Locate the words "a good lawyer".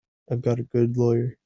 0.59-1.35